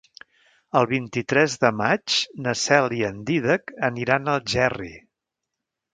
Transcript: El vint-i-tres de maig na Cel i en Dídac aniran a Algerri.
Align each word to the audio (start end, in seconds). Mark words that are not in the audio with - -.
El 0.79 0.87
vint-i-tres 0.93 1.57
de 1.65 1.71
maig 1.83 2.17
na 2.45 2.55
Cel 2.63 2.97
i 3.03 3.05
en 3.13 3.23
Dídac 3.29 3.77
aniran 3.91 4.29
a 4.33 4.37
Algerri. 4.41 4.91